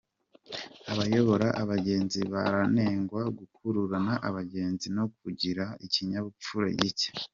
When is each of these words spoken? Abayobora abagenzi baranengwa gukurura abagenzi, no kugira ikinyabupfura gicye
Abayobora 0.91 1.47
abagenzi 1.61 2.19
baranengwa 2.33 3.21
gukurura 3.37 3.99
abagenzi, 4.27 4.87
no 4.97 5.05
kugira 5.19 5.63
ikinyabupfura 5.85 6.67
gicye 6.79 7.09